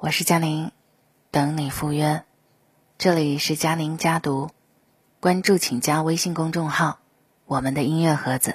[0.00, 0.70] 我是佳宁，
[1.32, 2.22] 等你赴约。
[2.98, 4.50] 这里是佳宁家读，
[5.18, 7.00] 关注请加微信公众号
[7.46, 8.54] “我们的音乐盒子”。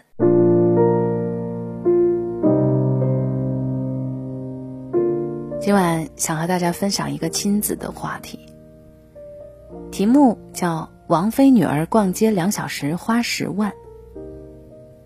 [5.59, 8.39] 今晚想和大家分享一个亲子的话题，
[9.91, 13.73] 题目叫“王菲女儿逛街两小时花十万”。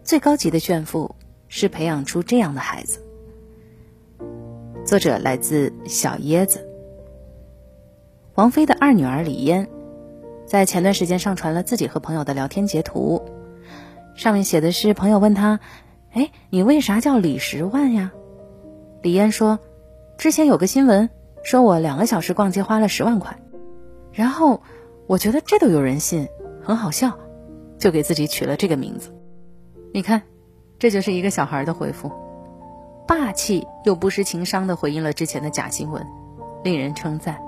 [0.05, 1.15] 最高级的炫富
[1.47, 3.06] 是培养出这样的孩子。
[4.87, 6.65] 作者来自小椰子。
[8.35, 9.67] 王菲的二女儿李嫣，
[10.45, 13.21] 在前段时间上传了自己和朋友的聊天截图，
[14.15, 15.59] 上面写的是朋友问她
[16.13, 18.13] ：“哎，你为啥叫李十万呀？”
[19.03, 19.59] 李嫣说
[20.17, 21.09] ：“之前有个新闻
[21.43, 23.41] 说我两个小时逛街花了十万块，
[24.13, 24.63] 然后
[25.05, 26.29] 我觉得这都有人信，
[26.63, 27.19] 很好笑，
[27.77, 29.13] 就给自己取了这个名字。
[29.93, 30.21] 你看，
[30.79, 32.09] 这就是一个小孩的回复。”
[33.07, 36.05] 霸气又不失情商的回应了之前的假新闻，
[36.61, 37.39] 令人称赞。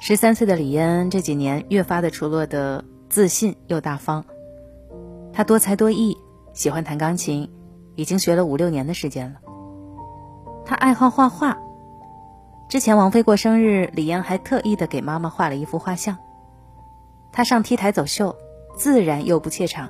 [0.00, 4.24] 十三岁的李嫣这几年越发的出落的自信又大方，
[5.32, 6.18] 她多才多艺，
[6.52, 7.48] 喜欢弹钢琴，
[7.94, 9.36] 已经学了五六年的时间了。
[10.66, 11.56] 她爱好画画，
[12.68, 16.18] 之前王菲过生日，李嫣还特意的给妈妈画了一幅画像。
[17.30, 18.34] 她上 T 台走秀，
[18.76, 19.88] 自然又不怯场，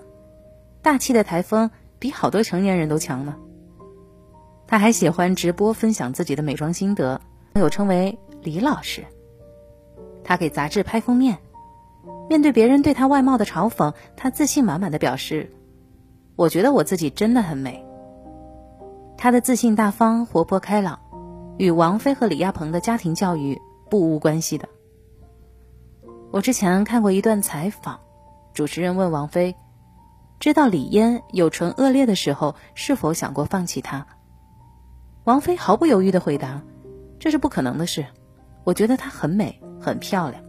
[0.82, 3.34] 大气的台风比好多成年人都强呢。
[4.66, 7.20] 他还喜欢直播分享自己的美妆心得，
[7.54, 9.04] 有称为李老师。
[10.24, 11.38] 他给杂志拍封面，
[12.28, 15.52] 面对别人对他外貌的嘲讽，他自信满满的表示
[16.34, 17.84] ：“我觉得我自己真的很美。”
[19.18, 20.98] 他的自信大方、活泼开朗，
[21.58, 24.68] 与王菲和李亚鹏的家庭教育不无关系的。
[26.32, 28.00] 我之前看过一段采访，
[28.54, 29.54] 主持人问王菲
[30.40, 34.06] ：“知道李嫣有唇腭裂的时候，是否想过放弃她？”
[35.24, 36.60] 王菲毫不犹豫的回答
[37.18, 38.04] ：“这是不可能的事，
[38.62, 40.42] 我觉得她很美，很漂亮。”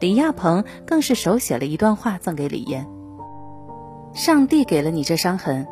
[0.00, 2.84] 李亚鹏更是手写了一段话赠给李嫣
[4.12, 5.68] ：“上帝给了你这伤痕，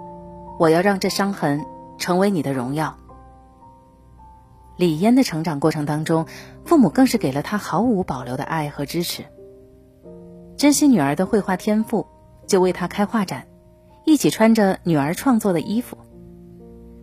[0.60, 1.64] 我要让这伤痕
[1.98, 2.96] 成为你的荣耀。”
[4.78, 6.26] 李嫣的成长过程当中，
[6.64, 9.24] 父母更是给了她毫无保留的爱和支持。
[10.56, 12.06] 珍惜女儿的绘画天赋，
[12.46, 13.48] 就为她开画展，
[14.04, 15.98] 一起穿着女儿创作的衣服。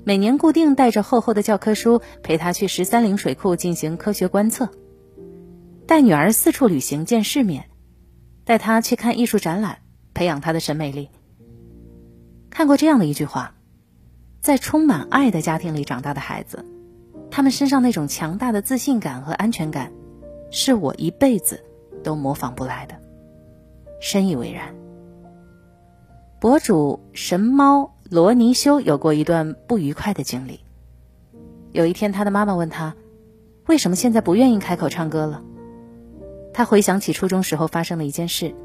[0.06, 4.70] 每年固定带着厚厚的教科书陪她去十三陵水库进行科学观测，
[5.86, 7.70] 带女儿四处旅行见世面，
[8.44, 9.80] 带她去看艺术展览，
[10.14, 11.10] 培养她的审美力。
[12.50, 13.54] 看过这样的一句话，
[14.40, 16.66] 在充满爱的家庭里长大的孩子，
[17.30, 19.92] 他们身上那种强大的自信感和安全感，
[20.50, 21.64] 是我一辈子
[22.04, 22.96] 都模仿不来的，
[24.00, 24.74] 深以为然。
[26.40, 27.94] 博主神猫。
[28.10, 30.62] 罗尼修有过一段不愉快的经历。
[31.72, 32.96] 有一天，他的妈妈问他
[33.70, 35.44] ：“为什么现在不愿意开口唱歌了？”
[36.52, 38.56] 他回想起初中时候发生的一件事。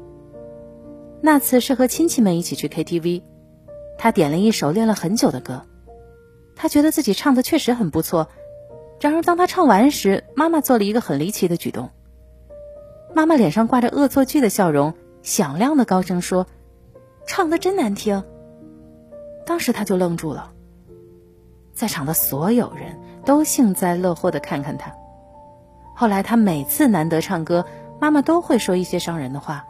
[1.21, 3.21] 那次是和亲戚们一起去 KTV，
[3.99, 5.61] 他点了一首练了很久的歌，
[6.55, 8.27] 他觉得自己唱的确实很不错。
[8.99, 11.91] 然而，当他唱完时，妈妈做了一个很离奇的举动。
[13.13, 16.47] 妈妈脸上挂着恶作剧的笑容，响亮的高声说
[17.27, 18.23] ：“唱的真难听。”
[19.45, 20.51] 当时他就愣住了，
[21.73, 24.91] 在场的所有人都幸灾乐祸的看看他。
[25.95, 27.65] 后来他每次难得唱歌，
[28.01, 29.65] 妈妈都会说一些伤人的话。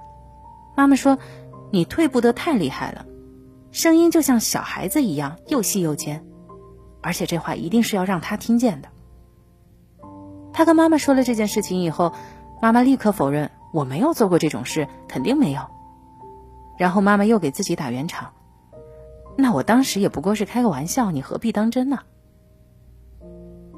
[0.76, 1.18] 妈妈说
[1.72, 3.06] ：“你退步的太厉害了，
[3.72, 6.26] 声音就像小孩子一样又细又尖。”
[7.04, 8.90] 而且这话一定是要让他听见的。
[10.52, 12.14] 他跟妈妈说了这件事情以后，
[12.62, 15.62] 妈妈立刻否认：“我没有做过这种事，肯定没有。”
[16.80, 18.32] 然后妈妈又给自己打圆场。
[19.38, 22.00] 那我当时也不过是开个玩笑，你何必当真呢？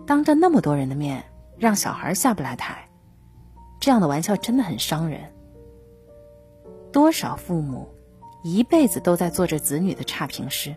[0.05, 1.23] 当着那么多人的面
[1.57, 2.87] 让小孩下不来台，
[3.79, 5.21] 这样的玩笑真的很伤人。
[6.91, 7.87] 多少父母
[8.43, 10.73] 一辈子都在做着子女的差评师，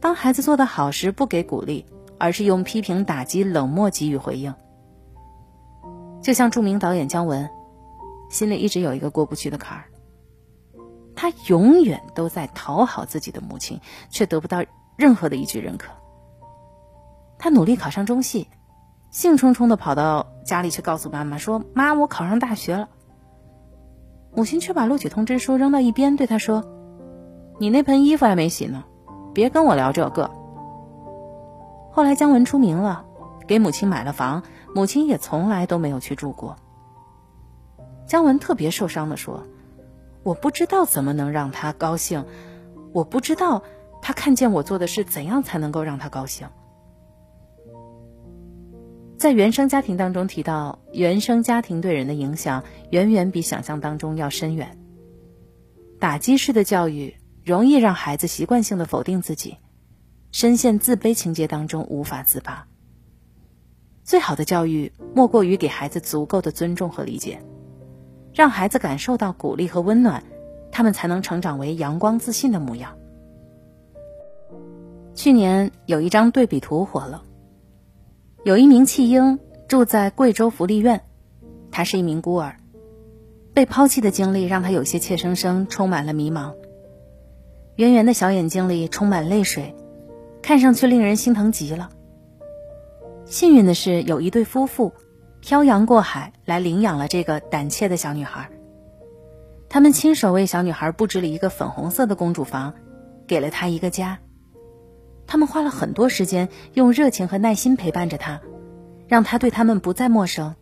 [0.00, 1.84] 当孩子做的好时不给鼓励，
[2.18, 4.52] 而是用批评、打击、冷漠给予回应。
[6.20, 7.48] 就像著名导演姜文，
[8.30, 9.84] 心里一直有一个过不去的坎儿。
[11.16, 14.64] 他永远都在讨好自己的母亲，却得不到
[14.96, 15.90] 任何的一句认可。
[17.38, 18.48] 他努力考上中戏，
[19.10, 22.88] 兴冲冲的跑到家里去告诉妈妈说：“妈，我考上大学了。”
[24.34, 26.64] 母亲却把录取通知书扔到一边，对他说
[27.58, 28.84] ：“你那盆衣服还没洗呢，
[29.34, 30.30] 别跟我聊这个。”
[31.92, 33.04] 后来姜文出名了，
[33.46, 34.42] 给母亲买了房，
[34.74, 36.56] 母亲也从来都没有去住过。
[38.06, 39.42] 姜文特别受伤的说。
[40.22, 42.24] 我不知道怎么能让他高兴，
[42.92, 43.62] 我不知道
[44.02, 46.48] 他看见我做的事怎样才能够让他高兴。
[49.16, 54.78] 在原生家庭当中提到，原生家庭对人的影响远远比想象当中要深远。
[55.98, 59.58] 打击式的教育容易让孩子习惯性的否定自己，
[60.32, 62.66] 深陷自卑情节当中无法自拔。
[64.02, 67.42] 最好的教育莫过于给孩子足够的尊重和理解，
[68.32, 70.22] 让孩子感受到鼓励和温暖，
[70.70, 72.96] 他们才能成长为阳光自信的模样。
[75.14, 77.22] 去年有一张对比图火了，
[78.44, 79.38] 有一名弃婴
[79.68, 81.02] 住在贵州福利院，
[81.70, 82.56] 他是一名孤儿，
[83.52, 86.54] 被抛弃的经历让他有些怯生生，充满了迷茫。
[87.76, 89.74] 圆圆的小眼睛里充满泪水，
[90.42, 91.90] 看上去令人心疼极了。
[93.26, 94.92] 幸运的是，有一对夫妇
[95.40, 98.50] 漂洋过海来领养了这个胆怯的小女孩。
[99.68, 102.74] 他们亲手为小女孩布置了一个粉红色的公主房，
[103.26, 104.18] 给了她一个家。
[105.26, 108.40] 他们花了很多时间，用热情和耐心陪伴着她，
[109.06, 110.56] 让她对他们不再陌生。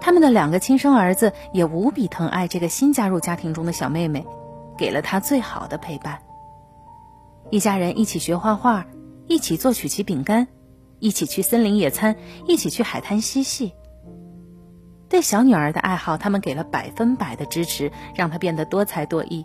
[0.00, 4.26] 他们的两个亲生儿子也无比疼爱这个新加入家庭中的小妹妹，
[4.76, 6.18] 给了她最好的陪伴。
[7.50, 8.86] 一家人一起学画画，
[9.28, 10.48] 一起做曲奇饼干。
[11.00, 12.14] 一起去森林野餐，
[12.46, 13.72] 一起去海滩嬉戏。
[15.08, 19.44] 对小女儿的爱好，他们给了百分百的支持，让她变得多才多艺。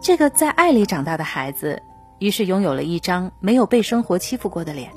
[0.00, 1.82] 这个在爱里长大的孩子，
[2.20, 4.92] 于是拥有了一张没有被生活欺负过的脸。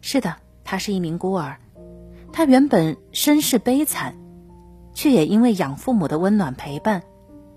[0.00, 1.58] 是的，他是一名孤儿，
[2.32, 4.16] 他原本身世悲惨，
[4.94, 7.02] 却也因为养父母的温暖陪伴，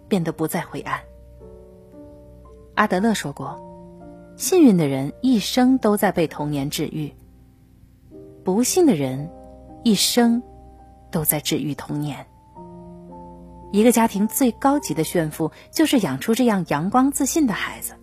[0.07, 0.99] 变得不再灰暗。
[2.75, 3.64] 阿德勒说过。
[4.37, 7.13] 幸运的人一生都在被童年治愈，
[8.43, 9.31] 不幸的人
[9.83, 10.43] 一生
[11.09, 12.27] 都在治愈童年。
[13.71, 17.93] 一个家庭最高级的炫富，就是养出这样阳光自信的孩子。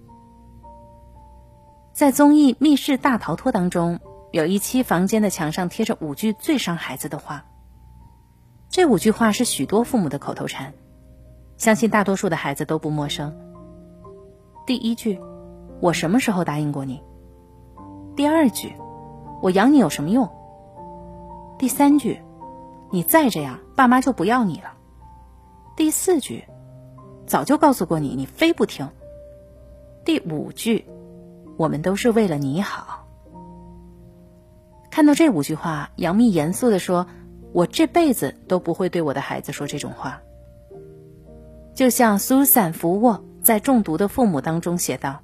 [1.93, 4.01] 在综艺《密室大逃脱》当中，
[4.31, 7.45] 有一期房间的墙上贴着五句最伤孩子的话。
[8.71, 10.73] 这五句话是许多父母的口头禅，
[11.59, 13.37] 相信大多数的孩子都不陌生。
[14.67, 15.21] 第一句。
[15.83, 17.03] 我什么时候答应过你？
[18.15, 18.73] 第二句，
[19.43, 20.31] 我养你有什么用？
[21.59, 22.21] 第三句，
[22.93, 24.75] 你再这样，爸妈就不要你了。
[25.77, 26.45] 第四句，
[27.27, 28.89] 早就告诉过你，你非不听。
[30.05, 30.87] 第五句，
[31.57, 33.05] 我们都是为了你好。
[34.89, 37.09] 看到这五句话，杨幂严肃的说
[37.53, 40.21] ：“我这辈子都不会对我的孩子说这种话。”
[41.75, 45.21] 就像苏珊·福沃在《中毒的父母》当中写道。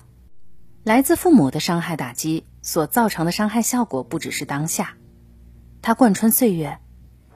[0.89, 4.97] 来自父母的伤害打击所造成的伤害效果不只是当下，
[5.83, 6.79] 它贯穿岁月，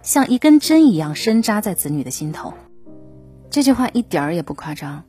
[0.01, 2.55] 像一根针一样深扎在子女的心头。
[3.51, 5.05] 这句话一点儿也不夸张。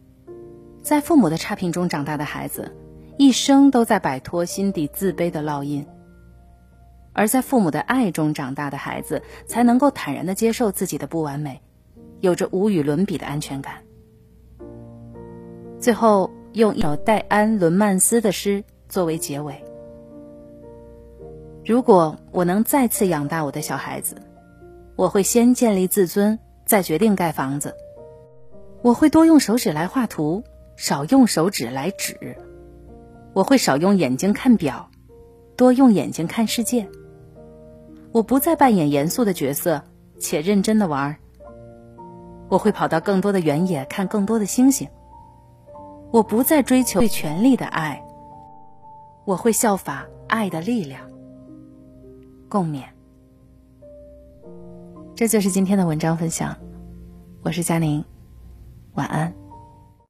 [0.81, 2.75] 在父母的差评中长大的孩子，
[3.18, 5.86] 一生都在摆脱心底自卑的烙印；
[7.13, 11.62] 而在父母的爱中长大的孩子，才能够坦然的接受自己的不完美，
[12.19, 13.75] 有着无与伦比的安全感。
[15.80, 16.30] 最后。
[16.53, 19.55] 用一首戴安·伦曼斯的诗作为结尾。
[21.65, 24.15] 如果我能再次养大我的小孩子，
[24.95, 27.73] 我会先建立自尊，再决定盖房子。
[28.83, 30.44] 我会多用手指来画图，
[30.75, 32.38] 少用手指来指。
[33.33, 34.91] 我会少用眼睛看表，
[35.56, 36.87] 多用眼睛看世界。
[38.11, 39.81] 我不再扮演严肃的角色，
[40.19, 41.18] 且认真的玩。
[42.47, 44.87] 我会跑到更多的原野，看更多的星星。
[46.13, 47.99] 我不再追求对权力的爱，
[49.25, 51.01] 我会效法爱的力量。
[52.47, 52.83] 共勉。
[55.15, 56.55] 这就是今天的文章分享，
[57.41, 58.05] 我是佳宁，
[58.93, 59.33] 晚安。